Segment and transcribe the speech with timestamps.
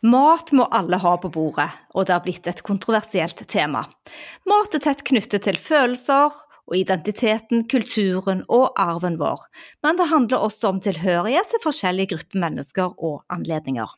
[0.00, 3.82] Mat må alle ha på bordet, og det har blitt et kontroversielt tema.
[4.48, 6.32] Mat er tett knyttet til følelser
[6.70, 9.42] og identiteten, kulturen og arven vår,
[9.84, 13.92] men det handler også om tilhørighet til forskjellige grupper mennesker og anledninger.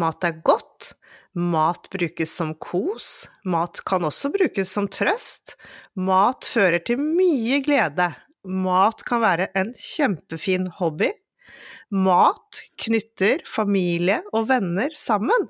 [0.00, 0.92] Mat er godt,
[1.32, 5.56] mat brukes som kos, mat kan også brukes som trøst,
[5.96, 8.10] mat fører til mye glede,
[8.44, 11.12] mat kan være en kjempefin hobby,
[11.90, 15.48] mat knytter familie og venner sammen.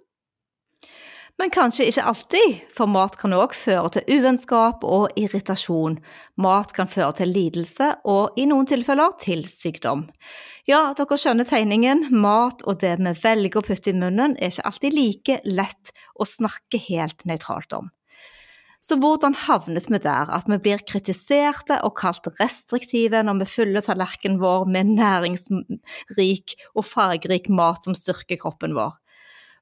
[1.40, 5.96] Men kanskje ikke alltid, for mat kan òg føre til uvennskap og irritasjon.
[6.36, 10.04] Mat kan føre til lidelse og i noen tilfeller til sykdom.
[10.68, 12.10] Ja, dere skjønner tegningen.
[12.12, 16.28] Mat og det vi velger å putte i munnen er ikke alltid like lett å
[16.28, 17.88] snakke helt nøytralt om.
[18.80, 23.84] Så hvordan havnet vi der at vi blir kritiserte og kalt restriktive når vi fyller
[23.84, 28.96] tallerkenen vår med næringsrik og fargerik mat som styrker kroppen vår?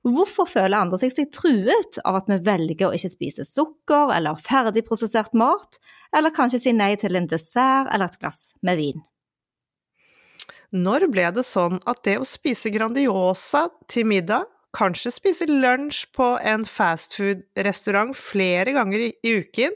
[0.07, 4.39] Hvorfor føler andre seg, seg truet av at vi velger å ikke spise sukker eller
[4.39, 5.81] ferdigprosessert mat,
[6.15, 9.03] eller kanskje si nei til en dessert eller et glass med vin?
[10.71, 16.27] Når ble det sånn at det å spise Grandiosa til middag kanskje spise lunsj på
[16.45, 19.75] en fastfood-restaurant flere ganger i uken,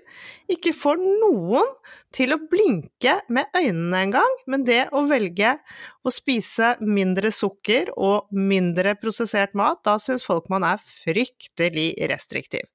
[0.52, 1.70] ikke får noen
[2.14, 5.56] til å blinke med øynene engang, men det å velge
[6.04, 12.68] å spise mindre sukker og mindre prosessert mat, da syns folk man er fryktelig restriktiv.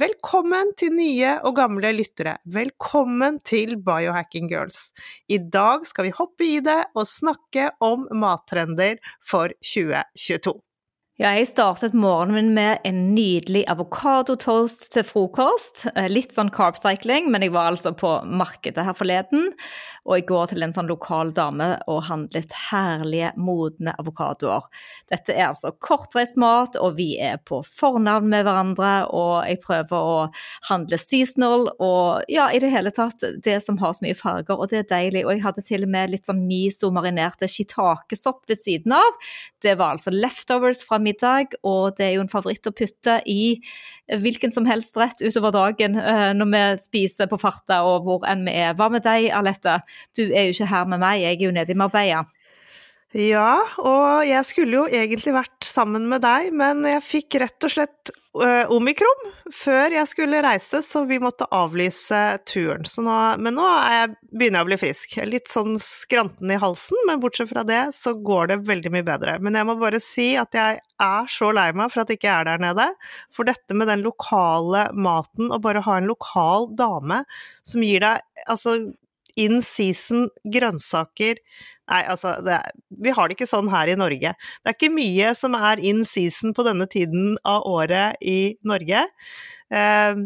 [0.00, 2.38] Velkommen til nye og gamle lyttere.
[2.48, 4.86] Velkommen til Biohacking Girls.
[5.28, 10.56] I dag skal vi hoppe i det og snakke om mattrender for 2022.
[11.22, 15.84] Ja, jeg startet morgenen min med en nydelig avokadotoast til frokost.
[15.92, 19.52] Eh, litt sånn carb cycling, men jeg var altså på markedet her forleden.
[20.02, 24.66] Og jeg går til en sånn lokal dame og handlet herlige, modne avokadoer.
[25.12, 28.90] Dette er altså kortreist mat, og vi er på fornavn med hverandre.
[29.14, 30.18] Og jeg prøver å
[30.72, 34.74] handle seasonal og ja, i det hele tatt det som har så mye farger, og
[34.74, 35.22] det er deilig.
[35.28, 39.22] Og jeg hadde til og med litt sånn miso-marinerte shitakesopp ved siden av.
[39.62, 43.54] Det var altså leftovers fra middag, og det er jo en favoritt å putte i
[44.12, 48.44] hvilken som helst rett utover dagen eh, når vi spiser på farta og hvor enn
[48.48, 48.74] vi er.
[48.78, 49.80] Hva med deg, Alette?
[50.16, 52.24] Du er jo ikke her med meg, jeg er jo nede i Marbella.
[53.12, 57.72] Ja, og jeg skulle jo egentlig vært sammen med deg, men jeg fikk rett og
[57.74, 62.86] slett uh, omikron før jeg skulle reise, så vi måtte avlyse turen.
[63.04, 65.18] Nå, men nå jeg, begynner jeg å bli frisk.
[65.28, 69.36] Litt sånn skranten i halsen, men bortsett fra det så går det veldig mye bedre.
[69.44, 72.32] Men jeg må bare si at jeg er så lei meg for at jeg ikke
[72.38, 72.88] er der nede.
[73.28, 77.26] For dette med den lokale maten, og bare ha en lokal dame
[77.60, 78.78] som gir deg altså
[79.40, 81.40] in season grønnsaker
[81.92, 82.70] Nei, altså, er,
[83.04, 84.30] vi har det ikke sånn her i Norge.
[84.62, 89.02] Det er ikke mye som er in season på denne tiden av året i Norge.
[89.68, 90.22] Eh,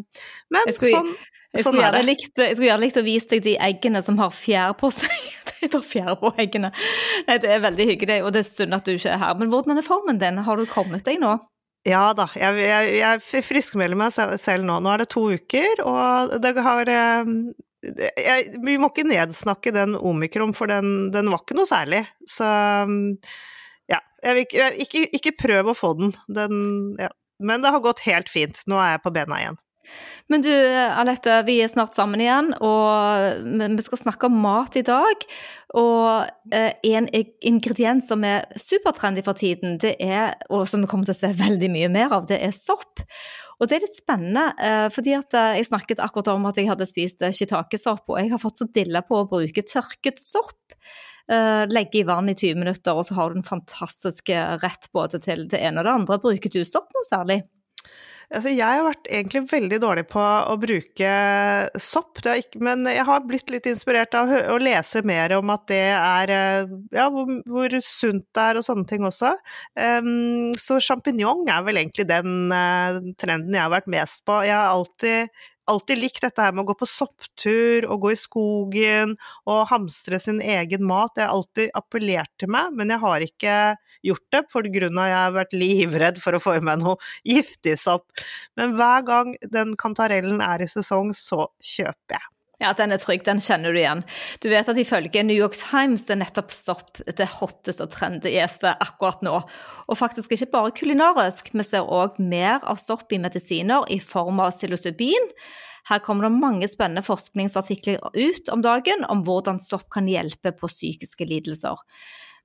[0.53, 1.11] men skulle, sånn,
[1.57, 2.05] jeg sånn er det.
[2.07, 5.17] Likt, jeg skulle gjerne likt å vise deg de eggene som har fjær på seg.
[5.57, 6.71] de tar fjær på eggene.
[7.27, 9.37] Nei, det er veldig hyggelig, og det er synd at du ikke er her.
[9.41, 10.43] Men hvordan er formen din?
[10.47, 11.39] Har du kommet deg nå?
[11.87, 14.81] Ja da, jeg, jeg, jeg friskmelder meg selv nå.
[14.83, 17.37] Nå er det to uker, og det har ehm,
[17.95, 22.05] jeg, Vi må ikke nedsnakke den omikron, for den, den, var ikke noe særlig.
[22.29, 22.49] Så
[23.91, 24.01] ja.
[24.25, 26.17] Jeg, jeg, ikke, ikke, prøv å få den.
[26.27, 26.59] den
[27.01, 27.13] ja.
[27.39, 28.63] Men det har gått helt fint.
[28.71, 29.61] Nå er jeg på bena igjen.
[30.33, 34.83] Men du Alette, vi er snart sammen igjen, og vi skal snakke om mat i
[34.87, 35.27] dag.
[35.77, 37.09] Og eh, en
[37.45, 41.33] ingrediens som er supertrendy for tiden, det er, og som vi kommer til å se
[41.37, 43.03] veldig mye mer av, det er sopp.
[43.61, 46.71] Og det er litt spennende, eh, fordi at eh, jeg snakket akkurat om at jeg
[46.71, 50.81] hadde spist shitakesopp, og jeg har fått så dilla på å bruke tørket sopp.
[51.27, 54.31] Legge i vann i 20 minutter, og så har du en fantastisk
[54.63, 56.19] rett både til det ene og det andre.
[56.23, 57.41] Bruker du sopp noe særlig?
[58.27, 61.11] Altså, jeg har vært egentlig veldig dårlig på å bruke
[61.79, 65.83] sopp, ikke, men jeg har blitt litt inspirert av å lese mer om at det
[65.95, 66.33] er
[66.95, 69.35] Ja, hvor, hvor sunt det er og sånne ting også.
[69.79, 74.41] Um, så sjampinjong er vel egentlig den uh, trenden jeg har vært mest på.
[74.47, 75.31] Jeg har alltid
[75.71, 79.17] alltid likt dette her med å gå på sopptur og gå i skogen
[79.49, 81.15] og hamstre sin egen mat.
[81.17, 83.57] Det har alltid appellert til meg, men jeg har ikke
[84.07, 86.97] gjort det av at jeg har vært livredd for å få i meg noe
[87.27, 88.07] giftig sopp.
[88.59, 92.36] Men hver gang den kantarellen er i sesong, så kjøper jeg.
[92.57, 94.01] Ja, den er trygg, den kjenner du igjen.
[94.41, 98.73] Du vet at ifølge New York Times det er nettopp sopp det hotteste og trendyeste
[98.81, 99.35] akkurat nå.
[99.85, 104.41] Og faktisk ikke bare kulinarisk, vi ser òg mer av sopp i medisiner i form
[104.41, 105.29] av psilocybin.
[105.87, 110.73] Her kommer det mange spennende forskningsartikler ut om dagen om hvordan sopp kan hjelpe på
[110.73, 111.77] psykiske lidelser.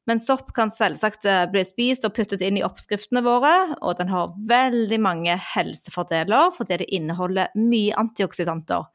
[0.09, 3.53] Men sopp kan selvsagt eh, bli spist og puttet inn i oppskriftene våre,
[3.85, 8.89] og den har veldig mange helsefordeler fordi det inneholder mye antioksidanter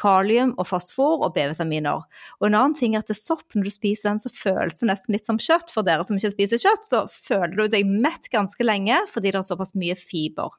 [0.00, 2.04] kalium og fosfor og B-vitaminer.
[2.40, 4.80] Og en annen ting er at det er sopp, når du spiser den, så føles
[4.80, 5.72] det nesten litt som kjøtt.
[5.74, 9.40] For dere som ikke spiser kjøtt, så føler du deg mett ganske lenge fordi det
[9.40, 10.54] er såpass mye fiber.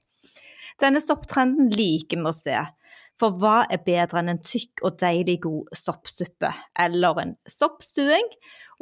[0.81, 2.63] Denne sopptrenden liker vi å se.
[3.21, 6.49] For hva er bedre enn en tykk og deilig god soppsuppe
[6.83, 8.27] eller en soppstuing?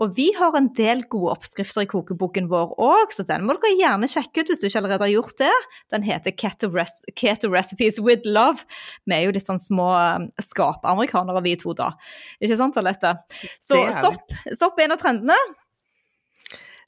[0.01, 3.77] Og vi har en del gode oppskrifter i kokeboken vår òg, så den må dere
[3.77, 5.53] gjerne sjekke ut hvis du ikke allerede har gjort det.
[5.93, 6.71] Den heter Keto,
[7.13, 8.65] Keto Recipes with Love.
[9.05, 11.91] Vi er jo litt sånn små um, skapamerikanere vi to, da.
[12.41, 13.13] Ikke sant, Alette?
[13.61, 15.37] Så sopp, sopp er en av trendene.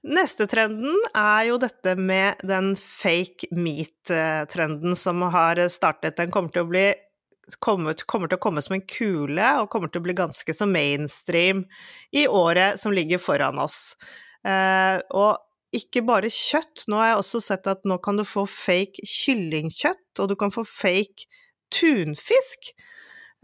[0.05, 6.17] Neste trenden er jo dette med den fake meat-trenden som har startet.
[6.19, 6.91] Den kommer til å bli
[7.59, 10.67] kommer, kommer, til å komme som en kule, og kommer til å bli ganske så
[10.69, 11.65] mainstream
[12.15, 13.95] i året som ligger foran oss.
[14.45, 15.41] Eh, og
[15.75, 20.21] ikke bare kjøtt, nå har jeg også sett at nå kan du få fake kyllingkjøtt,
[20.21, 21.27] og du kan få fake
[21.73, 22.71] tunfisk.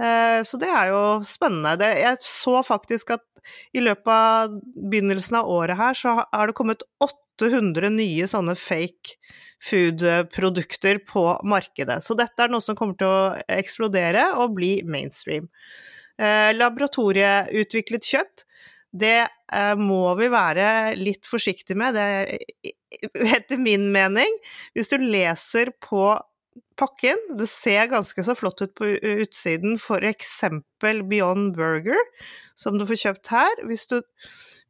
[0.01, 1.75] Eh, så det er jo spennende.
[1.81, 3.25] Det, jeg så faktisk at
[3.73, 9.17] i løpet av begynnelsen av året her, så har det kommet 800 nye sånne fake
[9.61, 12.01] food-produkter på markedet.
[12.03, 15.49] Så dette er noe som kommer til å eksplodere og bli mainstream.
[16.21, 18.45] Eh, laboratorieutviklet kjøtt,
[18.91, 22.41] det eh, må vi være litt forsiktige med, det,
[23.37, 24.35] etter min mening.
[24.75, 26.11] Hvis du leser på
[26.79, 30.37] pakken, det ser ganske så flott ut på utsiden, f.eks.
[30.81, 32.01] Beyond Burger,
[32.59, 33.61] som du får kjøpt her.
[33.69, 34.01] Hvis du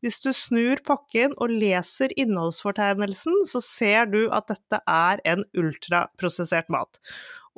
[0.02, 6.72] hvis du snur pakken og leser innholdsfortegnelsen, så ser du at dette er en ultraprosessert
[6.74, 7.00] mat.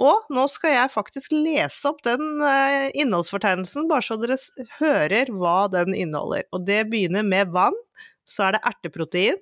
[0.01, 4.39] Og nå skal jeg faktisk lese opp den eh, innholdsfortegnelsen, bare så dere
[4.79, 6.47] hører hva den inneholder.
[6.55, 7.77] Og det begynner med vann,
[8.25, 9.37] så er det erteprotein,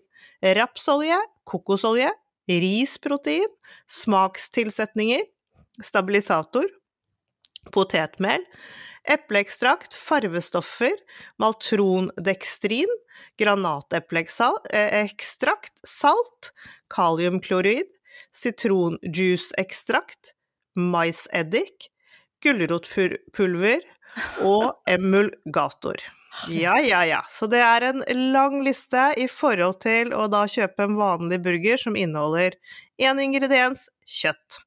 [0.59, 2.12] rapsolje, kokosolje,
[2.51, 3.47] risprotein,
[3.89, 5.24] smakstilsetninger,
[5.81, 6.68] stabilisator,
[7.71, 8.43] potetmel,
[9.09, 10.93] Epleekstrakt, farvestoffer,
[11.41, 12.91] maltrondekstrin,
[13.41, 16.51] granatepleekstrakt, salt,
[16.93, 17.89] kaliumklorid,
[18.37, 20.35] sitronjuiceekstrakt,
[20.77, 21.89] maiseddik,
[22.45, 23.81] gulrotpulver
[24.45, 25.97] og emulgator.
[26.50, 27.19] Ja, ja, ja.
[27.30, 31.81] Så det er en lang liste i forhold til å da kjøpe en vanlig burger
[31.81, 32.56] som inneholder
[33.01, 34.62] én ingrediens kjøtt.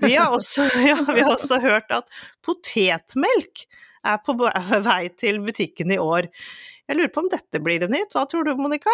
[0.00, 2.08] Vi har, også, ja, vi har også hørt at
[2.46, 3.66] potetmelk
[4.02, 6.30] er på vei til butikken i år.
[6.92, 8.10] Jeg lurer på om dette blir en hit.
[8.12, 8.92] Hva tror du, Monica?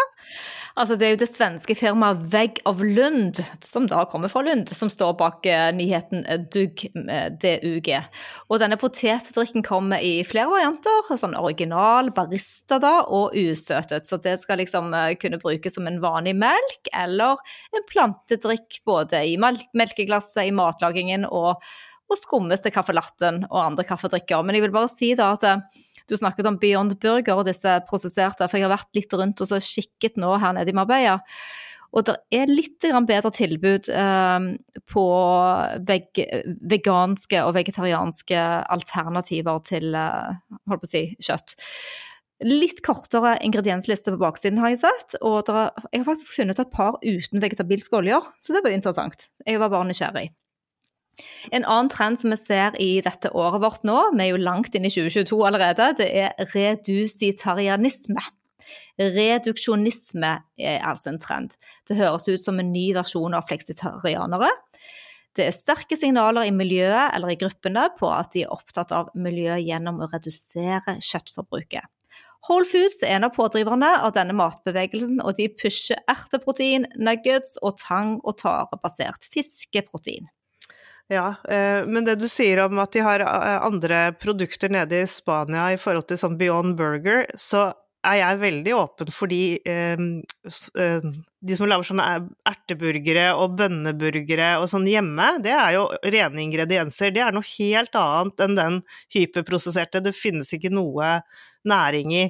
[0.79, 4.71] Altså, det er jo det svenske firmaet Vegg of Lund, som da kommer fra Lund,
[4.71, 6.23] som står bak uh, nyheten
[6.55, 7.91] Dugg, DUG, uh, DUG.
[8.47, 11.11] Og denne potetdrikken kommer i flere varianter.
[11.19, 14.07] Sånn original, barista da, og usøtet.
[14.07, 17.43] Så det skal liksom kunne brukes som en vanlig melk, eller
[17.75, 21.59] en plantedrikk både i melkeglasset, i matlagingen og
[22.09, 24.41] og skummes til kaffelatten og andre kaffedrikker.
[24.41, 25.45] Men jeg vil bare si da at
[26.09, 29.51] du snakket om Beyond Burger og disse prosesserte, for jeg har vært litt rundt og
[29.51, 31.19] så kikket nå her nede i Marbella.
[31.97, 34.49] Og det er litt bedre tilbud eh,
[34.93, 35.05] på
[35.89, 36.21] veg
[36.69, 38.43] veganske og vegetarianske
[38.77, 40.37] alternativer til eh,
[40.69, 41.57] holdt på å si, kjøtt.
[42.45, 47.01] Litt kortere ingrediensliste på baksiden har jeg sett, og jeg har faktisk funnet et par
[47.03, 49.27] uten vegetabilske oljer, så det var jo interessant.
[49.49, 50.29] Jeg var bare nysgjerrig.
[51.55, 54.75] En annen trend som vi ser i dette året vårt nå, vi er jo langt
[54.77, 58.23] inn i 2022 allerede, det er redusitarianisme.
[58.99, 61.55] Reduksjonisme er altså en trend.
[61.89, 64.51] Det høres ut som en ny versjon av fleksitarianere.
[65.39, 69.13] Det er sterke signaler i miljøet eller i gruppene på at de er opptatt av
[69.15, 71.87] miljøet gjennom å redusere kjøttforbruket.
[72.49, 77.77] Whole Foods er en av pådriverne av denne matbevegelsen, og de pusher erteprotein, nuggets og
[77.83, 80.31] tang- og tarebasert fiskeprotein.
[81.09, 85.09] Ja, eh, men det du sier om at de har eh, andre produkter nede i
[85.09, 87.71] Spania i forhold til sånn Beyond Burger, så
[88.07, 89.97] er jeg veldig åpen for de, eh,
[91.49, 92.07] de som lager sånne
[92.47, 95.31] erteburgere og bønneburgere og sånn hjemme.
[95.45, 97.11] Det er jo rene ingredienser.
[97.17, 98.81] Det er noe helt annet enn den
[99.17, 100.05] hyperprosesserte.
[100.05, 101.19] Det finnes ikke noe
[101.69, 102.25] næring i.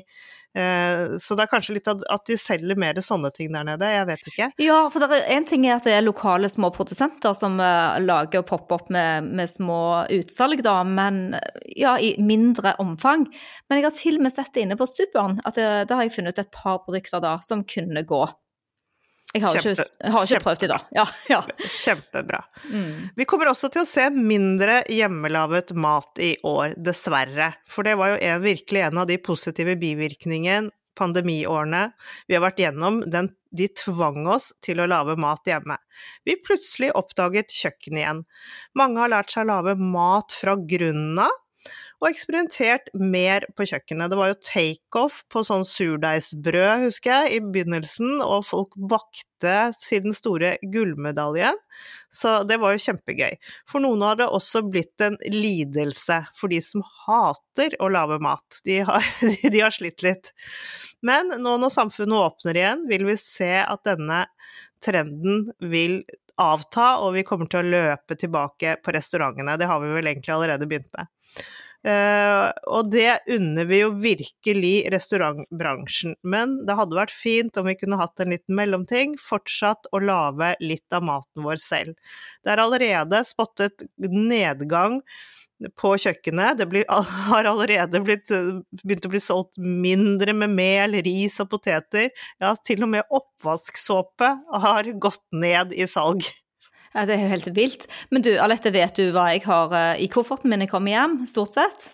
[0.58, 4.08] Eh, så det er kanskje litt at de selger mer sånne ting der nede, jeg
[4.08, 4.48] vet ikke.
[4.64, 8.48] Ja, for én ting er at det er lokale små produsenter som uh, lager og
[8.48, 11.38] popper opp med, med, små utsalg, da, men
[11.78, 13.28] ja, i mindre omfang.
[13.68, 16.08] Men jeg har til og med sett det inne på Superen, at det, da har
[16.08, 18.24] jeg funnet et par produkter da som kunne gå.
[19.34, 20.84] Jeg har Kjempe, ikke, jeg har ikke prøvd i dag.
[20.96, 21.38] Ja, ja.
[21.82, 22.40] Kjempebra.
[22.72, 22.92] Mm.
[23.18, 27.50] Vi kommer også til å se mindre hjemmelaget mat i år, dessverre.
[27.68, 31.84] For det var jo en, virkelig en av de positive bivirkningene pandemiårene
[32.26, 33.02] vi har vært gjennom.
[33.06, 35.78] Den, de tvang oss til å lage mat hjemme.
[36.26, 38.24] Vi plutselig oppdaget kjøkkenet igjen.
[38.78, 41.36] Mange har lært seg å lage mat fra grunnen av
[41.98, 44.10] og eksperimentert mer på kjøkkenet.
[44.12, 50.04] Det var jo takeoff på sånn surdeigsbrød, husker jeg, i begynnelsen, og folk bakte til
[50.06, 51.58] den store gullmedaljen.
[52.14, 53.34] Så det var jo kjempegøy.
[53.70, 58.62] For noen har det også blitt en lidelse for de som hater å lage mat.
[58.66, 59.10] De har,
[59.54, 60.32] de har slitt litt.
[61.02, 64.24] Men nå når samfunnet åpner igjen, vil vi se at denne
[64.84, 66.04] trenden vil
[66.38, 69.58] avta, og vi kommer til å løpe tilbake på restaurantene.
[69.58, 71.10] Det har vi vel egentlig allerede begynt med.
[71.86, 76.16] Uh, og det unner vi jo virkelig restaurantbransjen.
[76.26, 80.54] Men det hadde vært fint om vi kunne hatt en liten mellomting, fortsatt å lage
[80.64, 81.94] litt av maten vår selv.
[82.42, 84.98] Det er allerede spottet nedgang
[85.78, 86.60] på kjøkkenet.
[86.60, 86.84] Det
[87.30, 88.30] har allerede blitt,
[88.82, 92.10] begynt å bli solgt mindre med mel, ris og poteter.
[92.42, 94.34] Ja, til og med oppvasksåpe
[94.66, 96.26] har gått ned i salg.
[96.94, 97.86] Ja, Det er jo helt vilt.
[98.10, 100.94] Men du, Alette, vet du hva jeg har uh, i kofferten min når jeg kommer
[100.94, 101.90] hjem, stort sett?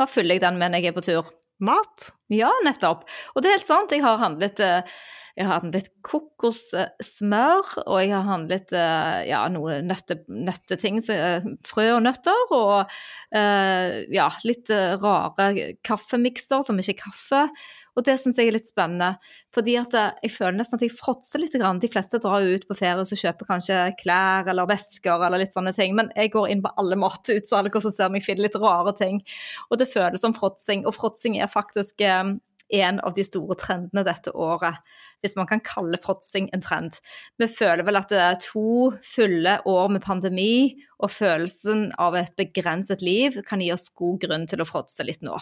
[0.00, 1.32] Hva fyller jeg den med når jeg er på tur?
[1.62, 2.08] Mat?
[2.32, 3.04] Ja, nettopp.
[3.34, 5.02] Og det er helt sant, jeg har handlet uh,
[5.36, 12.02] jeg har handlet kokossmør, og jeg har handlet uh, ja, noe nøtte, nøtteting, frø og
[12.06, 12.98] nøtter, og
[13.32, 14.68] ja, litt
[15.00, 15.46] rare
[15.86, 17.46] kaffemikser som ikke er kaffe.
[17.92, 19.18] Og det syns jeg er litt spennende,
[19.52, 21.52] fordi at eh, jeg føler nesten at jeg fråtser litt.
[21.52, 25.56] De fleste drar jo ut på ferie og kjøper kanskje klær eller vesker eller litt
[25.56, 28.56] sånne ting, men jeg går inn på alle matutsalg og så ser jeg finner litt
[28.62, 29.20] rare ting.
[29.68, 32.32] Og det føles som fråtsing, og fråtsing er faktisk eh,
[32.72, 34.80] en av de store trendene dette året,
[35.22, 36.98] hvis man kan kalle fråtsing en trend.
[37.38, 42.34] Vi føler vel at det er to fulle år med pandemi, og følelsen av et
[42.38, 45.38] begrenset liv kan gi oss god grunn til å fråtse litt nå.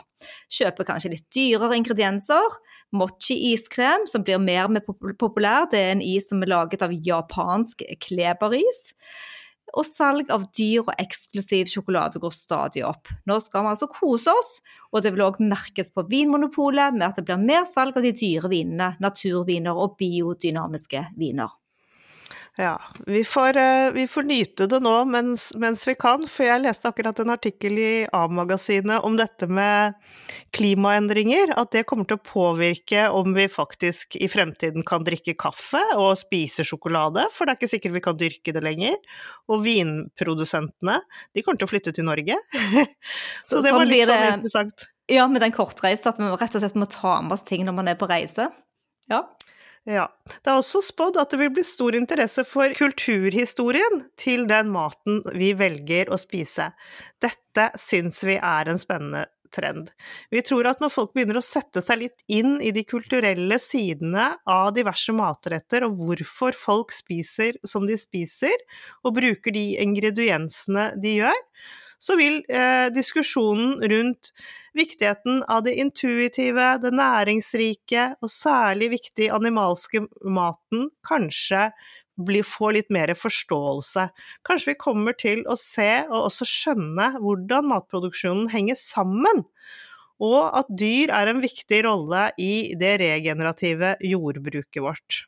[0.52, 2.60] Kjøpe kanskje litt dyrere ingredienser.
[2.96, 6.96] Mochi-iskrem, som blir mer og mer populær, det er en is som er laget av
[6.96, 8.88] japansk kleberis
[9.74, 13.10] og salg av dyr og eksklusiv sjokolade går stadig opp.
[13.28, 14.52] Nå skal vi altså kose oss,
[14.90, 18.14] og det vil òg merkes på Vinmonopolet med at det blir mer salg av de
[18.16, 21.59] dyre vinene, naturviner og biodynamiske viner.
[22.58, 26.62] Ja, vi får, eh, vi får, nyte det nå mens, mens, vi kan, for jeg
[26.64, 29.94] leste akkurat en artikkel i A-magasinet om dette med
[30.56, 35.82] klimaendringer, at det kommer til å påvirke om vi faktisk i fremtiden kan drikke kaffe
[35.94, 38.98] og spise sjokolade, for det er ikke sikkert vi kan dyrke det lenger.
[39.48, 41.00] Og vinprodusentene,
[41.32, 42.36] de kommer til å flytte til Norge.
[43.46, 44.90] Så, det var litt sånn interessant.
[45.10, 47.78] Ja, med den kortreise, at vi rett og slett må ta med oss ting når
[47.78, 48.50] man er på reise.
[49.10, 49.24] Ja.
[49.88, 50.06] Ja.
[50.28, 55.22] Det er også spådd at det vil bli stor interesse for kulturhistorien til den maten
[55.32, 56.70] vi velger å spise.
[57.22, 59.90] Dette syns vi er en spennende trend.
[60.32, 64.30] Vi tror at når folk begynner å sette seg litt inn i de kulturelle sidene
[64.48, 68.56] av diverse matretter, og hvorfor folk spiser som de spiser,
[69.04, 71.46] og bruker de ingrediensene de gjør,
[72.00, 74.32] så vil eh, diskusjonen rundt
[74.76, 81.68] viktigheten av det intuitive, det næringsrike og særlig viktig animalske maten kanskje
[82.26, 84.08] bli, få litt mer forståelse.
[84.46, 89.44] Kanskje vi kommer til å se og også skjønne hvordan matproduksjonen henger sammen,
[90.20, 95.24] og at dyr er en viktig rolle i det regenerative jordbruket vårt.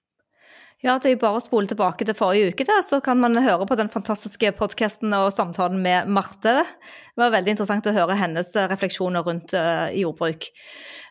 [0.82, 3.68] Ja, det er bare å spole tilbake til forrige uke, der, så kan man høre
[3.70, 6.56] på den fantastiske podkasten og samtalen med Marte.
[6.64, 10.48] Det var veldig interessant å høre hennes refleksjoner rundt uh, jordbruk.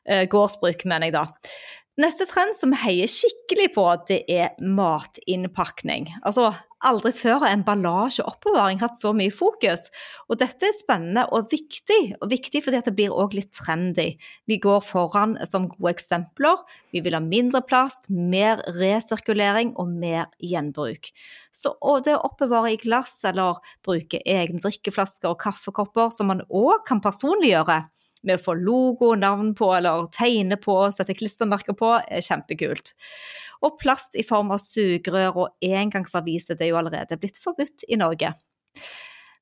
[0.03, 1.23] Uh, gårdsbruk, mener jeg da.
[2.01, 6.07] Neste trend som heier skikkelig på, det er matinnpakning.
[6.25, 6.47] Altså,
[6.87, 9.83] aldri før har emballasje og oppbevaring hatt så mye fokus.
[10.31, 14.07] Og dette er spennende og viktig, og viktig fordi det blir òg litt trendy.
[14.49, 16.63] Vi går foran som gode eksempler.
[16.95, 21.11] Vi vil ha mindre plast, mer resirkulering og mer gjenbruk.
[21.53, 21.75] Så
[22.07, 27.03] det å oppbevare i glass eller bruke egne drikkeflasker og kaffekopper som man òg kan
[27.03, 27.83] personliggjøre,
[28.27, 32.93] med å få logo, navn på eller tegne på, sette klistremerker på, er kjempekult.
[33.65, 37.99] Og plast i form av sugerør og engangsaviser det er jo allerede blitt forbudt i
[38.01, 38.33] Norge.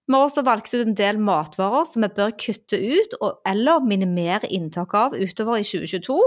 [0.09, 3.11] Vi har også valgt ut en del matvarer som vi bør kutte ut
[3.45, 6.17] eller minimere inntak av utover i 2022.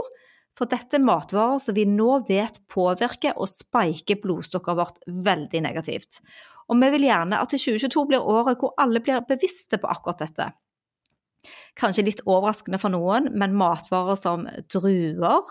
[0.55, 6.21] For dette er matvarer som vi nå vet påvirker og spiker blodsukkeret vårt veldig negativt.
[6.71, 10.53] Og vi vil gjerne at 2022 blir året hvor alle blir bevisste på akkurat dette.
[11.79, 15.51] Kanskje litt overraskende for noen, men matvarer som druer,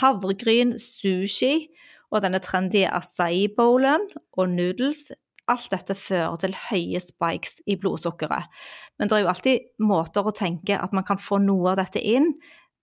[0.00, 1.68] havregryn, sushi
[2.12, 5.08] og denne trendy acai-bowlen og noodles
[5.52, 8.48] Alt dette fører til høye spikes i blodsukkeret.
[8.96, 12.00] Men det er jo alltid måter å tenke at man kan få noe av dette
[12.00, 12.30] inn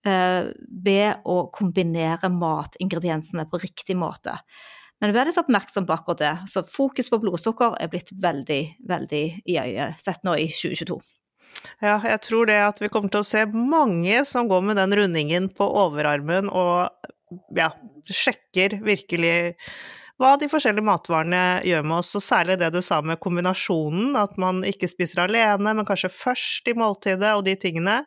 [0.05, 4.35] eh, ved å kombinere matingrediensene på riktig måte.
[5.01, 6.35] Men vær litt oppmerksom på akkurat det.
[6.53, 10.99] Så fokus på blodsukker er blitt veldig, veldig i øyet sett nå i 2022.
[11.81, 14.95] Ja, jeg tror det at vi kommer til å se mange som går med den
[14.97, 16.89] rundingen på overarmen og
[17.57, 17.71] ja,
[18.09, 19.35] sjekker virkelig
[20.21, 24.37] hva de forskjellige matvarene gjør med oss, og særlig det du sa med kombinasjonen, at
[24.41, 28.01] man ikke spiser alene, men kanskje først i måltidet og de tingene.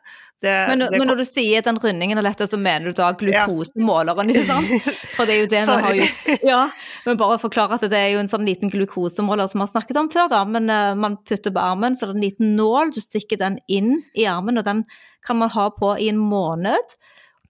[0.45, 3.09] Det, men, det, men, når du sier den rundingen er dette, så mener du da
[3.17, 4.35] glukosemåleren, ja.
[4.35, 4.91] ikke sant?
[5.15, 6.45] For det er jo det vi har gjort.
[6.45, 6.61] Ja,
[7.07, 9.99] men bare forklare at det er jo en sånn liten glukosemåler som vi har snakket
[10.01, 10.43] om før, da.
[10.45, 13.57] Men uh, man putter på armen, så det er en liten nål, du stikker den
[13.71, 14.85] inn i armen, og den
[15.25, 16.97] kan man ha på i en måned.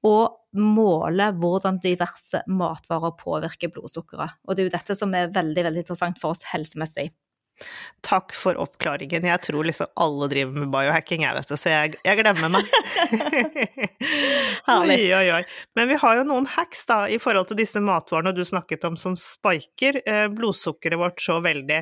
[0.05, 4.39] Og måle hvordan diverse matvarer påvirker blodsukkeret.
[4.45, 7.11] Og det er jo dette som er veldig, veldig interessant for oss helsemessig.
[8.05, 9.23] Takk for oppklaringen.
[9.25, 12.67] Jeg tror liksom alle driver med biohacking, jeg, vet du, så jeg, jeg glemmer meg.
[14.75, 15.39] oi, oi, oi.
[15.79, 18.99] Men vi har jo noen hacks da, i forhold til disse matvarene du snakket om
[18.99, 21.81] som spiker eh, blodsukkeret vårt så veldig.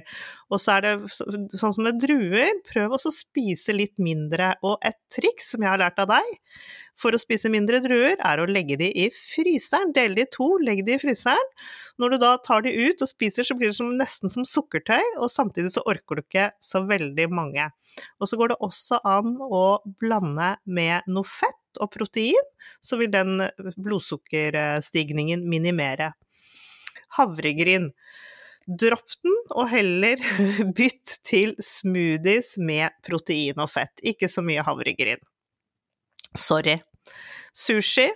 [0.53, 4.53] Og så er det sånn som med druer, prøv også å spise litt mindre.
[4.63, 6.31] Og et triks som jeg har lært av deg,
[6.99, 9.93] for å spise mindre druer, er å legge de i fryseren.
[9.95, 11.49] Dele de i to, legg de i fryseren.
[12.01, 15.01] Når du da tar de ut og spiser, så blir det som, nesten som sukkertøy,
[15.17, 17.69] og samtidig så orker du ikke så veldig mange.
[18.21, 19.65] Og så går det også an å
[20.01, 22.51] blande med noe fett og protein,
[22.85, 23.41] så vil den
[23.81, 26.13] blodsukkerstigningen minimere.
[27.17, 27.91] Havregryn.
[28.63, 30.21] Dropp den, og heller
[30.77, 33.99] bytt til smoothies med protein og fett.
[34.13, 35.19] Ikke så mye havregryn.
[36.37, 36.79] Sorry.
[37.53, 38.09] Sushi.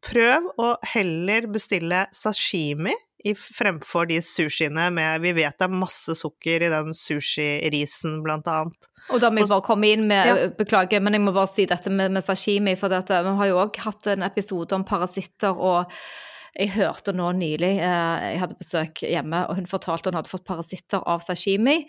[0.00, 2.94] Prøv å heller bestille sashimi
[3.36, 8.88] fremfor de sushiene med Vi vet det er masse sukker i den sushirisen, blant annet.
[9.10, 10.48] Og da må jeg bare komme inn med ja.
[10.56, 13.60] Beklager, men jeg må bare si dette med, med sashimi, for dette, vi har jo
[13.60, 15.92] òg hatt en episode om parasitter og
[16.58, 20.46] jeg hørte nå nylig, eh, jeg hadde besøk hjemme, og hun fortalte hun hadde fått
[20.48, 21.84] parasitter av sashimi.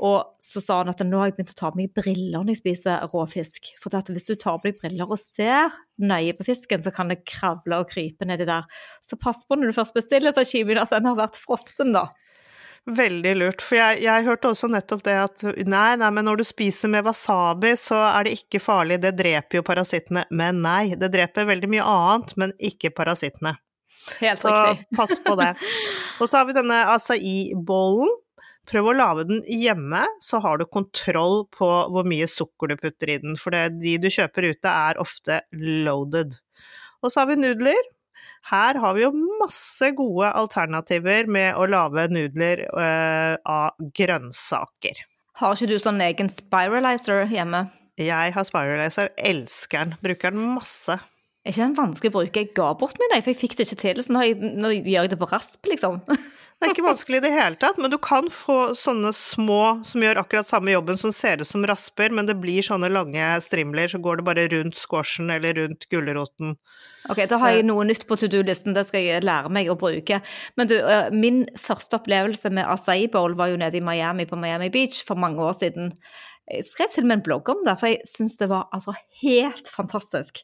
[0.00, 2.54] Og så sa hun at nå har jeg begynt å ta på meg briller når
[2.54, 3.72] jeg spiser råfisk.
[3.82, 7.24] For hvis du tar på deg briller og ser nøye på fisken, så kan det
[7.28, 8.64] kravle og krype nedi der.
[9.04, 12.08] Så pass på når du først bestiller sashimi, at den har vært frossen, da.
[12.86, 16.44] Veldig lurt, for jeg, jeg, hørte også nettopp det at nei, nei, men når du
[16.46, 20.22] spiser med wasabi, så er det ikke farlig, det dreper jo parasittene.
[20.30, 23.56] Men nei, det dreper veldig mye annet, men ikke parasittene.
[24.20, 24.86] Helt så riktig.
[24.98, 25.52] pass på det.
[26.20, 28.14] Og så har vi denne acai-bollen.
[28.66, 33.12] Prøv å lage den hjemme, så har du kontroll på hvor mye sukker du putter
[33.14, 36.34] i den, for det, de du kjøper ute er ofte loaded.
[36.98, 37.78] Og så har vi nudler.
[38.50, 45.04] Her har vi jo masse gode alternativer med å lage nudler øh, av grønnsaker.
[45.38, 47.68] Har ikke du sånn egen spiralizer hjemme?
[48.00, 50.98] Jeg har spiralizer, elsker den, bruker den masse
[51.46, 52.42] er ikke den vanskelig å bruke.
[52.42, 54.02] Jeg ga bort min, for jeg fikk det ikke til.
[54.02, 56.02] Så nå, jeg, nå gjør jeg det på rasp, liksom.
[56.56, 60.00] Det er ikke vanskelig i det hele tatt, men du kan få sånne små som
[60.00, 63.90] gjør akkurat samme jobben, som ser ut som rasper, men det blir sånne lange strimler,
[63.92, 66.54] så går det bare rundt squashen eller rundt gulroten.
[67.12, 69.76] Ok, da har jeg noe nytt på to do-listen, det skal jeg lære meg å
[69.76, 70.22] bruke.
[70.56, 74.40] Men du, eh, min første opplevelse med acai bowl var jo nede i Miami, på
[74.40, 75.92] Miami Beach, for mange år siden.
[76.48, 78.96] Jeg skrev til og med en blogg om det, for jeg syns det var altså
[79.20, 80.40] helt fantastisk.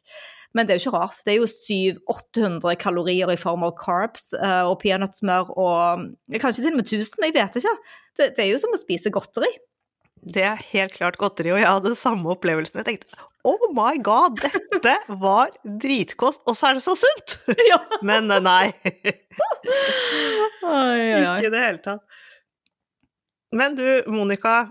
[0.53, 1.19] Men det er jo ikke rart.
[1.25, 6.73] Det er jo 700-800 kalorier i form av carbs uh, og peanøttsmør og kanskje til
[6.75, 7.75] og med 1000, jeg vet ikke.
[8.13, 9.49] Det, det, er jo som å spise godteri.
[10.23, 12.79] Det er helt klart godteri, og jeg hadde samme opplevelsen.
[12.83, 17.39] Jeg tenkte oh my god, dette var dritkost, og så er det så sunt!
[17.71, 17.79] Ja.
[18.05, 18.71] Men eh, nei.
[20.63, 21.39] oi, oi, oi.
[21.41, 22.21] Ikke i det hele tatt.
[23.53, 24.63] Men du, Monica,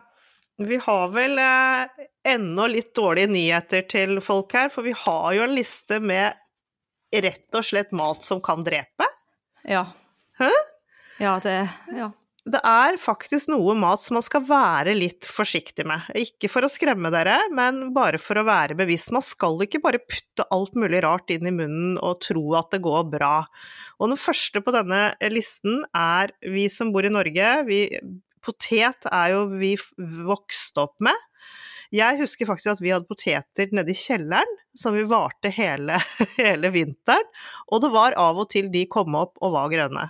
[0.59, 5.45] vi har vel eh, ennå litt dårlige nyheter til folk her, for vi har jo
[5.47, 6.35] en liste med
[7.13, 9.09] rett og slett mat som kan drepe.
[9.69, 9.87] Ja.
[10.41, 10.51] Hæ?
[11.21, 12.11] Ja, det Ja.
[12.49, 16.09] det er faktisk noe mat som man skal være litt forsiktig med.
[16.19, 19.13] Ikke for å skremme dere, men bare for å være bevisst.
[19.15, 22.81] Man skal ikke bare putte alt mulig rart inn i munnen og tro at det
[22.83, 23.45] går bra.
[24.01, 27.53] Og den første på denne listen er vi som bor i Norge.
[27.69, 27.85] Vi,
[28.45, 29.75] potet er jo vi
[30.27, 31.29] vokste opp med.
[31.93, 35.99] Jeg husker faktisk at vi hadde poteter nede i kjelleren som vi varte hele,
[36.41, 37.29] hele vinteren,
[37.69, 40.09] og det var av og til de kom opp og var grønne.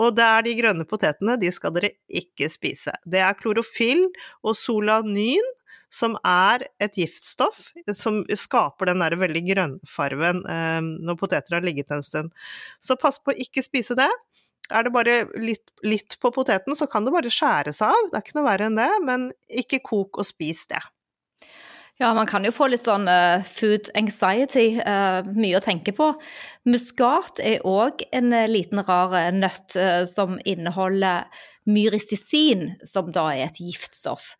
[0.00, 2.94] Og det er de grønne potetene, de skal dere ikke spise.
[3.04, 4.06] Det er klorofyll
[4.46, 5.44] og solanin
[5.92, 11.90] som er et giftstoff som skaper den der veldig grønnfarven eh, når poteter har ligget
[11.94, 12.30] en stund.
[12.78, 14.08] Så pass på å ikke spise det.
[14.70, 18.24] Er det bare litt, litt på poteten, så kan det bare skjæres av, det er
[18.24, 19.30] ikke noe verre enn det, men
[19.62, 20.82] ikke kok og spis det.
[22.00, 26.14] Ja, man kan jo få litt sånn uh, food anxiety, uh, mye å tenke på.
[26.64, 29.76] Muskat er òg en uh, liten rar nøtt
[30.08, 31.28] som inneholder
[31.68, 34.32] myristicin, som da er et giftstoff.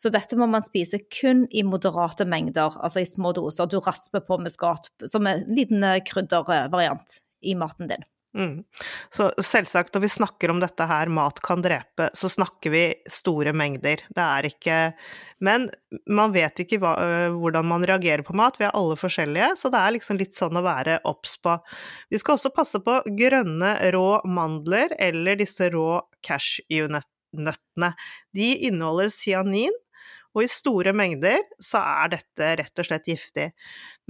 [0.00, 3.68] Så dette må man spise kun i moderate mengder, altså i små doser.
[3.68, 8.08] Du rasper på muskat som en liten kryddervariant i maten din.
[8.36, 8.64] Mm.
[9.10, 13.54] Så selvsagt, når vi snakker om dette her, mat kan drepe, så snakker vi store
[13.56, 14.02] mengder.
[14.12, 14.76] Det er ikke
[15.44, 15.66] Men
[16.08, 16.94] man vet ikke hva,
[17.34, 20.56] hvordan man reagerer på mat, vi er alle forskjellige, så det er liksom litt sånn
[20.56, 21.58] å være obs på.
[22.12, 27.92] Vi skal også passe på grønne rå mandler eller disse rå cashewnøttene.
[28.36, 29.76] De inneholder cyanin,
[30.36, 33.48] og i store mengder så er dette rett og slett giftig.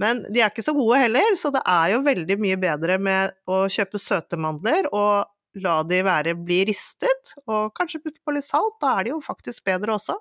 [0.01, 3.35] Men de er ikke så gode heller, så det er jo veldig mye bedre med
[3.47, 5.31] å kjøpe søte mandler og
[5.63, 8.75] la de være bli ristet, og kanskje putte på litt salt.
[8.83, 10.17] Da er de jo faktisk bedre også.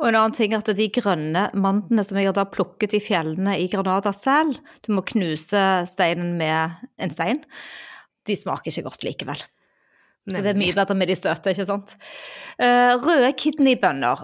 [0.00, 3.02] Og en annen ting er at de grønne mandlene som jeg har da plukket i
[3.04, 7.44] fjellene i Granada selv, du må knuse steinen med en stein,
[8.26, 9.46] de smaker ikke godt likevel.
[10.30, 11.94] Så det er mye bedre med de søte, ikke sant.
[12.60, 14.20] Uh, røde kidneybønner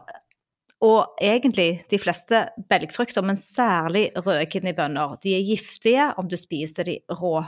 [0.85, 6.89] og egentlig de fleste belgfrukter, men særlig røde kidneybønner, de er giftige om du spiser
[6.89, 7.41] de rå.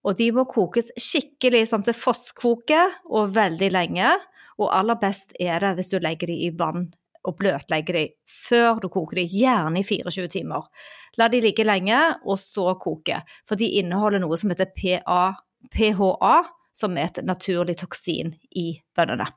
[0.00, 4.14] Og de må kokes skikkelig sånn til fosskoker og veldig lenge.
[4.60, 6.88] Og aller best er det hvis du legger de i vann
[7.28, 10.64] og bløtlegger de før du koker de, gjerne i 24 timer.
[11.20, 13.20] La de ligge lenge, og så koke.
[13.48, 15.36] For de inneholder noe som heter PA,
[15.68, 16.36] PHA,
[16.72, 19.28] som er et naturlig toksin i bønnene.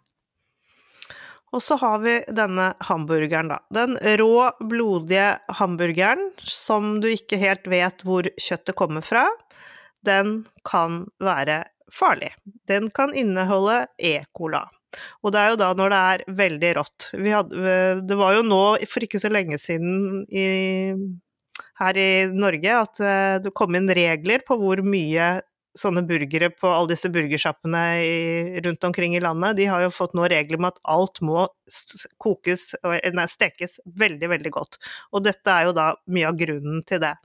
[1.54, 3.60] Og så har vi denne hamburgeren, da.
[3.74, 9.28] Den rå, blodige hamburgeren som du ikke helt vet hvor kjøttet kommer fra,
[10.04, 11.64] den kan være
[11.94, 12.34] farlig.
[12.68, 14.66] Den kan inneholde E-cola.
[15.24, 17.08] Og det er jo da når det er veldig rått.
[17.14, 20.46] Hadde, det var jo nå for ikke så lenge siden i,
[21.82, 25.36] her i Norge at eh, det kom inn regler på hvor mye
[25.78, 27.84] sånne burgere på alle disse burgersjappene
[28.66, 31.48] rundt omkring i landet, de har jo fått nå regler med at alt må
[32.22, 34.80] kokes, nei, stekes veldig, veldig godt.
[35.14, 37.16] Og dette er jo da mye av grunnen til det.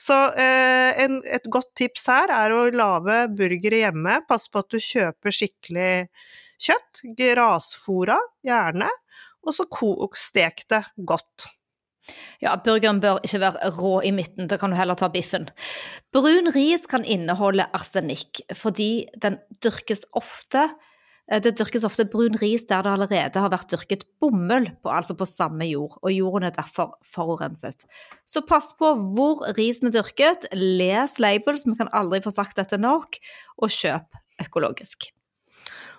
[0.00, 4.20] Så eh, en, et godt tips her er å lage burgere hjemme.
[4.28, 5.90] Pass på at du kjøper skikkelig
[6.64, 8.88] kjøtt, grasfora gjerne,
[9.44, 9.66] og så
[10.18, 11.50] stek det godt.
[12.42, 15.48] Ja, burgeren bør ikke være rå i midten, da kan du heller ta biffen.
[16.12, 20.66] Brun ris kan inneholde arsenikk, fordi den dyrkes ofte
[21.30, 25.16] eh, det dyrkes ofte brun ris der det allerede har vært dyrket bomull, på, altså
[25.16, 27.88] på samme jord, og jorden er derfor forurenset.
[28.28, 32.80] Så pass på hvor risen er dyrket, les labels, vi kan aldri få sagt dette
[32.80, 33.20] nok,
[33.56, 35.14] og kjøp økologisk.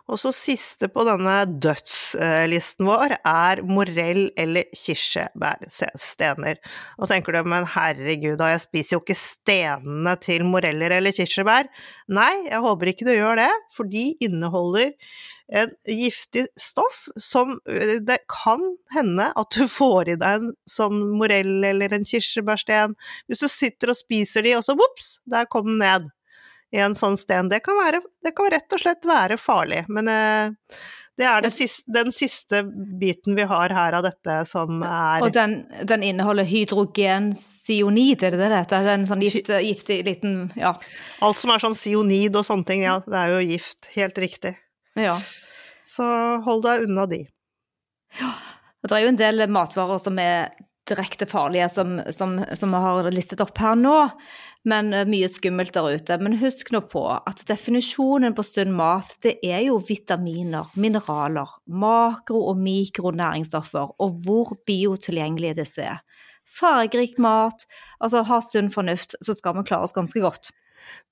[0.06, 6.60] Og så siste på denne dødslisten vår er morell eller kirsebærstener.
[7.00, 11.72] Og tenker du, men herregud, da, jeg spiser jo ikke stenene til moreller eller kirsebær.
[12.14, 14.94] Nei, jeg håper ikke du gjør det, for de inneholder
[15.56, 18.62] en giftig stoff som det kan
[18.94, 22.94] hende at du får i deg en sånn morell eller en kirsebærsten.
[23.26, 26.14] Hvis du sitter og spiser de, og så vops, der kom den ned
[26.76, 27.50] i en sånn sten.
[27.52, 29.86] Det kan, være, det kan rett og slett være farlig.
[29.92, 30.80] Men eh,
[31.16, 32.62] det er det siste, den siste
[33.00, 38.42] biten vi har her av dette som er Og den, den inneholder hydrogencyonid, er det
[38.42, 38.90] det det heter?
[38.92, 40.74] En sånn gift, giftig liten Ja.
[41.24, 43.00] Alt som er sånn sionid og sånne ting, ja.
[43.08, 43.88] Det er jo gift.
[43.96, 44.56] Helt riktig.
[45.00, 45.16] Ja.
[45.88, 46.06] Så
[46.44, 47.24] hold deg unna de.
[48.20, 48.34] Ja.
[48.86, 50.52] Det er jo en del matvarer som er
[50.86, 53.96] direkte farlige, som, som, som vi har listet opp her nå
[54.70, 56.18] men eh, mye skummelt der ute.
[56.22, 62.46] Men husk nå på at definisjonen på sunn mat, det er jo vitaminer, mineraler, makro-
[62.52, 66.04] og mikronæringsstoffer, og hvor biotilgjengelige disse er.
[66.56, 67.66] Fargerik mat,
[68.00, 70.54] altså ha sunn fornuft, så skal vi klare oss ganske godt.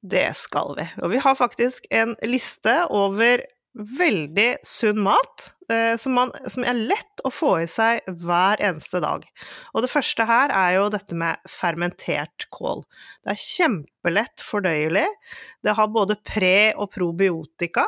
[0.03, 0.85] Det skal vi.
[1.01, 3.41] Og vi har faktisk en liste over
[3.73, 9.01] veldig sunn mat eh, som, man, som, er lett å få i seg hver eneste
[9.03, 9.25] dag.
[9.73, 12.83] Og det første her er jo dette med fermentert kål.
[13.25, 15.07] Det er kjempelett fordøyelig.
[15.65, 17.87] Det har både pre- og probiotika.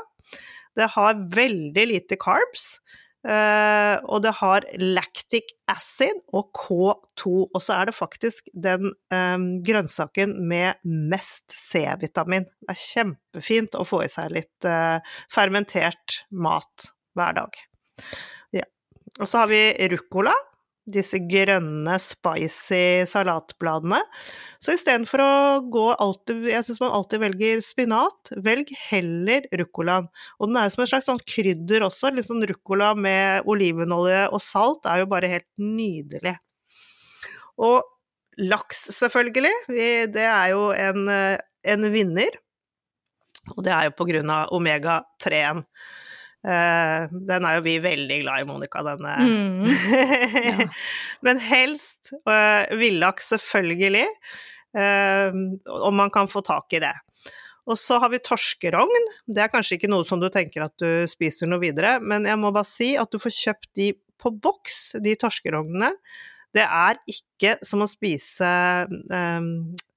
[0.75, 2.79] Det har veldig lite carbs.
[3.25, 9.47] Uh, og det har lactic acid og K2, og så er det faktisk den um,
[9.65, 12.45] grønnsaken med mest C-vitamin.
[12.45, 15.01] Det er kjempefint å få i seg litt uh,
[15.33, 17.57] fermentert mat hver dag.
[18.53, 18.67] Ja.
[19.17, 19.63] Og så har vi
[19.95, 20.35] ruccola
[20.89, 24.01] disse grønne, spicy salatbladene.
[24.61, 25.31] Så istedenfor å
[25.73, 30.07] gå alltid Jeg syns man alltid velger spinat, velg heller ruccolaen.
[30.39, 32.13] Og den er som et slags sånn krydder også.
[32.13, 36.37] Litt sånn ruccola med olivenolje og salt er jo bare helt nydelig.
[37.65, 37.81] Og
[38.41, 39.53] laks, selvfølgelig.
[40.13, 42.41] det er jo en, en vinner.
[43.53, 45.63] Og det er jo på grunn av omega-3-en.
[46.45, 49.15] Uh, den er jo vi veldig glad i, Monica, denne.
[49.25, 49.65] Mm.
[50.45, 50.67] Ja.
[51.25, 54.05] Men helst uh, villaks, selvfølgelig.
[54.75, 55.34] Uh,
[55.88, 56.93] om man kan få tak i det.
[57.65, 59.10] Og så har vi torskerogn.
[59.25, 62.38] Det er kanskje ikke noe som du tenker at du spiser noe videre, men jeg
[62.38, 63.89] må bare si at du får kjøpt de
[64.21, 65.91] på boks, de torskerognene.
[66.55, 68.47] Det er ikke som å spise
[68.87, 69.49] um,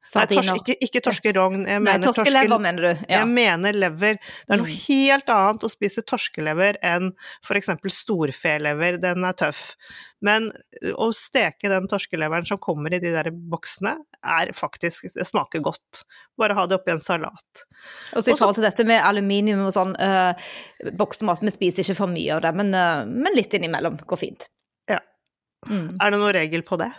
[0.08, 1.64] Nei, torsk, ikke, ikke torskerogn.
[1.68, 3.02] Jeg Nei, torskelever, torske, mener du.
[3.10, 3.18] Ja.
[3.18, 4.16] Jeg mener lever.
[4.16, 4.78] Det er noe mm.
[4.86, 7.10] helt annet å spise torskelever enn
[7.44, 7.68] f.eks.
[7.92, 8.96] storfelever.
[9.02, 9.62] Den er tøff.
[10.24, 10.48] Men
[10.96, 16.02] å steke den torskeleveren som kommer i de der boksene, er faktisk Det smaker godt.
[16.40, 17.66] Bare ha det oppi en salat.
[18.16, 20.32] Og så i forhold til dette med aluminium og sånn, uh,
[20.96, 24.48] boksemat, vi spiser ikke for mye av det, men, uh, men litt innimellom går fint.
[25.66, 25.96] Mm.
[25.98, 26.92] Er det noen regel på det?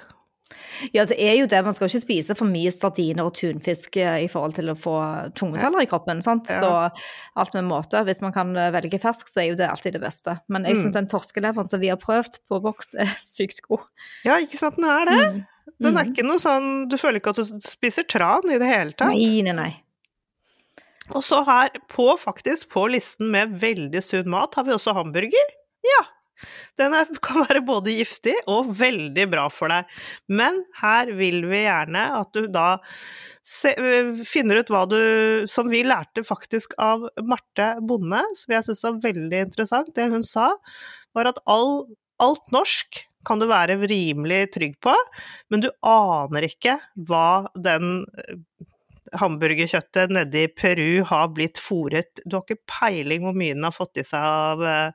[0.96, 1.60] Ja, det er jo det.
[1.66, 4.96] Man skal ikke spise for mye sardiner og tunfisk eh, i forhold til å få
[5.38, 6.24] tungmetaller i kroppen.
[6.26, 6.50] sant?
[6.52, 6.60] Ja.
[6.64, 8.02] Så alt med måte.
[8.08, 10.38] Hvis man kan eh, velge fersk, så er jo det alltid det beste.
[10.52, 10.98] Men jeg syns mm.
[10.98, 13.86] den torskeleveren som vi har prøvd på boks, er sykt god.
[14.28, 15.20] Ja, ikke sant den er det.
[15.20, 15.44] Mm.
[15.80, 16.12] Den er mm.
[16.12, 19.14] ikke noe sånn Du føler ikke at du spiser tran i det hele tatt.
[19.14, 19.72] Nei, nei, nei.
[21.14, 25.54] Og så her på, faktisk, på listen med veldig sunn mat, har vi også hamburger.
[25.86, 26.04] Ja,
[26.80, 29.90] den er, kan være både giftig og veldig bra for deg.
[30.32, 32.70] Men her vil vi gjerne at du da
[33.46, 33.74] se,
[34.30, 35.00] finner ut hva du
[35.50, 39.94] Som vi lærte faktisk av Marte Bonde, som jeg syns var veldig interessant.
[39.96, 40.52] Det hun sa,
[41.18, 41.88] var at all,
[42.22, 44.94] alt norsk kan du være rimelig trygg på,
[45.52, 46.78] men du aner ikke
[47.10, 48.06] hva den
[49.18, 53.74] hamburgerkjøttet nede i Peru har blitt fòret Du har ikke peiling hvor mye den har
[53.76, 54.92] fått i seg av uh,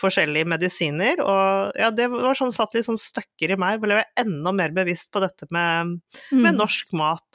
[0.00, 1.16] forskjellige medisiner.
[1.24, 3.80] Og ja, det var sånn, satt litt sånn støkker i meg.
[3.82, 5.72] Ble jeg enda mer bevisst på dette med,
[6.32, 6.58] med mm.
[6.60, 7.30] norsk mat.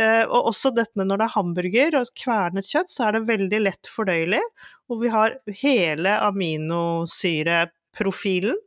[0.00, 3.60] Uh, og også dette når det er hamburger og kvernet kjøtt, så er det veldig
[3.66, 4.44] lett fordøyelig.
[4.92, 5.28] Og vi har
[5.64, 8.58] hele aminosyreprofilen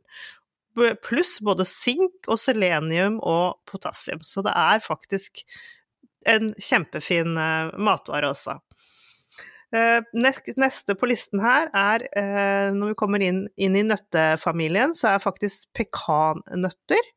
[1.04, 4.20] pluss både sink og selenium og potassium.
[4.22, 5.42] Så det er faktisk
[6.28, 8.58] en kjempefin uh, matvare også.
[9.70, 15.14] Uh, neste på listen her er, uh, når vi kommer inn, inn, i nøttefamilien, så
[15.14, 17.12] er faktisk pekannøtter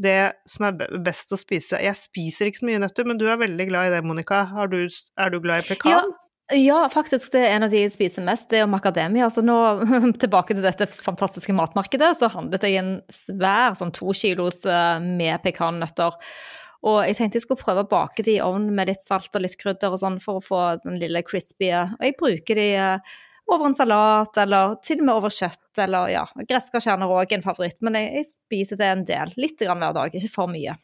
[0.00, 1.80] det som er best å spise.
[1.82, 4.46] Jeg spiser ikke så mye nøtter, men du er veldig glad i det, Monica.
[4.70, 5.92] Du, er du glad i pekan?
[5.92, 6.26] Ja.
[6.50, 9.28] Ja, faktisk det er en av de jeg spiser mest, det er makademia.
[9.28, 9.30] akademia.
[9.30, 14.64] Så nå, tilbake til dette fantastiske matmarkedet, så handlet jeg en svær sånn to kilos
[15.04, 16.16] med pekannøtter.
[16.86, 19.44] Og jeg tenkte jeg skulle prøve å bake de i ovnen med litt salt og
[19.44, 21.68] litt krydder og sånn for å få den lille crispy.
[21.76, 23.16] Og jeg bruker de eh,
[23.50, 27.44] over en salat, eller til og med over kjøtt, eller ja, gresskarkjerner òg er en
[27.44, 27.76] favoritt.
[27.84, 30.76] Men jeg, jeg, spiser det en del, litt grann hver dag, ikke for mye.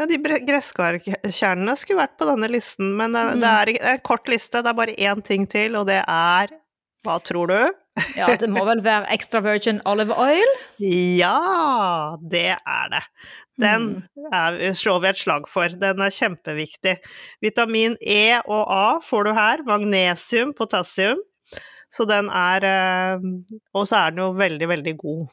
[0.00, 3.44] Ja, de gresskarkjernene skulle vært på denne listen, men det, mm.
[3.44, 6.58] det er en kort liste, det er bare én ting til, og det er
[7.06, 7.60] Hva tror du?
[8.16, 10.52] Ja, det må vel være extra virgin olive oil?
[10.80, 13.02] Ja, det er det.
[13.60, 14.30] Den mm.
[14.32, 15.74] er, slår vi et slag for.
[15.80, 16.96] Den er kjempeviktig.
[17.44, 19.64] Vitamin E og A får du her.
[19.68, 21.20] Magnesium, potassium.
[21.92, 23.24] Så den er eh,
[23.76, 25.26] Og så er den jo veldig, veldig god.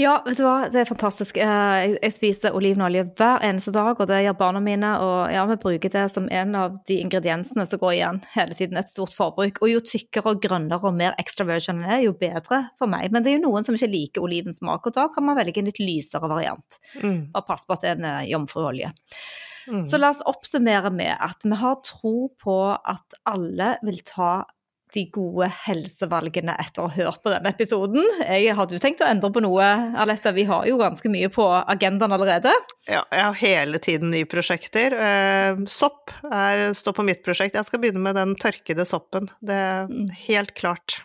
[0.00, 1.36] Ja, vet du hva, det er fantastisk.
[1.36, 4.92] Eh, jeg spiser olivenolje hver eneste dag, og det gjør barna mine.
[5.04, 8.80] Og ja, vi bruker det som en av de ingrediensene som går igjen hele tiden.
[8.80, 9.60] Et stort forbruk.
[9.60, 13.10] Og jo tykkere og grønnere og mer extra virgin er, jo bedre for meg.
[13.12, 15.60] Men det er jo noen som ikke liker olivens smak, og da kan man velge
[15.60, 16.80] en litt lysere variant.
[17.02, 17.20] Mm.
[17.34, 18.94] Og passe på at det er en eh, jomfruolje.
[19.68, 19.84] Mm.
[19.84, 24.32] Så la oss oppsummere med at vi har tro på at alle vil ta
[24.94, 28.04] de gode helsevalgene etter å ha hørt på denne episoden.
[28.22, 29.68] Jeg, har du tenkt å endre på noe,
[30.00, 30.34] Aletta?
[30.36, 32.54] Vi har jo ganske mye på agendaen allerede.
[32.88, 34.96] Ja, jeg har hele tiden nye prosjekter.
[34.96, 37.58] Eh, sopp er, står på mitt prosjekt.
[37.58, 39.30] Jeg skal begynne med den tørkede soppen.
[39.44, 40.10] Det er mm.
[40.26, 41.00] helt klart.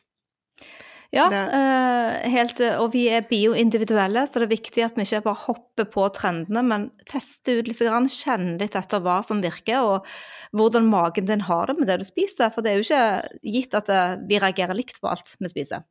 [1.13, 5.43] Ja, uh, helt, og vi er bioindividuelle, så det er viktig at vi ikke bare
[5.45, 10.89] hopper på trendene, men tester ut litt, kjenner litt etter hva som virker, og hvordan
[10.89, 12.51] magen din har det med det du spiser.
[12.53, 15.85] For det er jo ikke gitt at det, vi reagerer likt på alt vi spiser.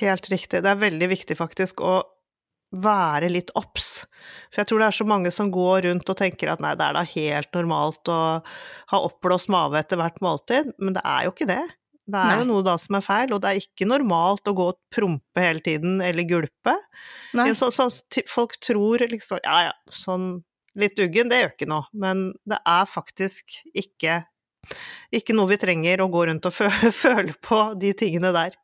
[0.00, 0.62] Helt riktig.
[0.62, 1.98] Det er veldig viktig faktisk å
[2.68, 4.04] være litt obs.
[4.52, 6.84] For jeg tror det er så mange som går rundt og tenker at nei, det
[6.84, 8.20] er da helt normalt å
[8.92, 11.62] ha oppblåst mage etter hvert måltid, men det er jo ikke det.
[12.08, 12.36] Det er Nei.
[12.40, 15.42] jo noe da som er feil, og det er ikke normalt å gå og prompe
[15.44, 16.72] hele tiden eller gulpe.
[17.58, 17.90] Så, så,
[18.30, 20.38] folk tror liksom ja ja, sånn
[20.78, 21.88] litt uggen, det gjør ikke noe.
[21.92, 24.22] Men det er faktisk ikke,
[25.14, 26.56] ikke noe vi trenger å gå rundt og
[27.02, 28.56] føle på de tingene der.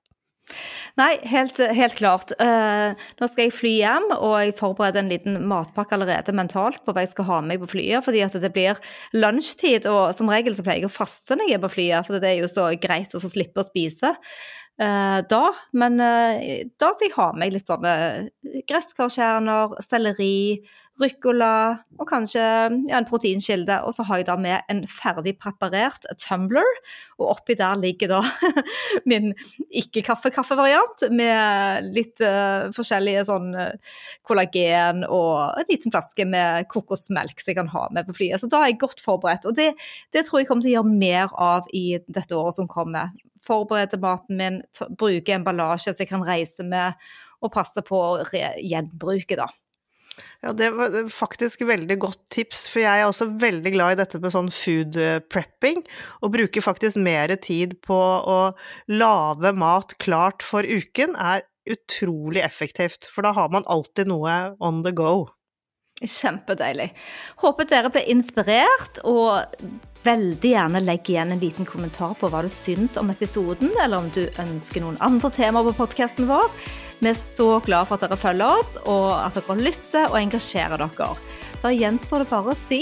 [1.00, 2.34] Nei, helt, helt klart.
[2.38, 6.94] Uh, nå skal jeg fly hjem, og jeg forbereder en liten matpakke allerede mentalt på
[6.94, 8.78] hva jeg skal ha med meg på flyet, fordi at det blir
[9.16, 12.22] lunsjtid, og som regel så pleier jeg å faste når jeg er på flyet, for
[12.22, 15.42] det er jo så greit å slippe å spise uh, da.
[15.72, 17.94] Men uh, da skal jeg ha med litt sånne
[18.68, 20.36] gresskarkjerner, selleri,
[21.00, 21.50] ruccola
[21.98, 23.80] og kanskje ja, en proteinkilde.
[23.86, 26.68] Og så har jeg da med en ferdig preparert tumbler,
[27.18, 28.20] og oppi der ligger da
[29.10, 29.32] min
[29.74, 37.52] ikke-kaffe-kaffevariant med litt uh, forskjellige sånn uh, kollagen og en liten flaske med kokosmelk som
[37.52, 38.42] jeg kan ha med på flyet.
[38.42, 39.48] Så da er jeg godt forberedt.
[39.50, 39.72] Og det,
[40.14, 43.14] det tror jeg kommer til å gjøre mer av i dette året som kommer.
[43.44, 44.62] Forberede maten min,
[44.96, 46.96] bruke emballasje så jeg kan reise med,
[47.44, 49.50] og passe på å gjenbruke, da.
[50.44, 54.20] Ja, det var faktisk veldig godt tips, for jeg er også veldig glad i dette
[54.22, 55.82] med sånn food eh, prepping,
[56.22, 58.40] og bruker faktisk mer tid på å
[58.92, 64.82] lage mat klart for uken, er utrolig effektivt, for da har man alltid noe on
[64.84, 65.24] the go.
[66.02, 66.90] Kjempedeilig.
[67.40, 69.46] Håper dere ble inspirert, og
[70.04, 74.10] veldig gjerne legg igjen en liten kommentar på hva du syns om episoden, eller om
[74.12, 76.50] du ønsker noen andre temaer på podkasten vår.
[77.04, 80.80] Vi er så glad for at dere følger oss, og at dere lytter og engasjerer
[80.80, 81.08] dere.
[81.60, 82.80] Da gjenstår det bare å si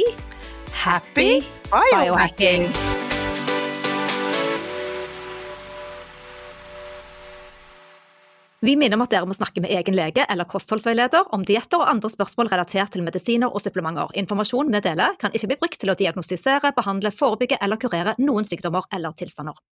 [0.84, 1.40] happy
[1.72, 2.68] biohacking!
[8.62, 11.90] Vi minner om at dere må snakke med egen lege eller kostholdsveileder om dietter og
[11.90, 14.14] andre spørsmål relatert til medisiner og supplementer.
[14.22, 18.46] Informasjon vi deler, kan ikke bli brukt til å diagnostisere, behandle, forebygge eller kurere noen
[18.46, 19.58] sykdommer eller tilstander.